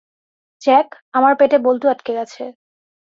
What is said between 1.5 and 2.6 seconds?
বল্টু আটকে গেছে।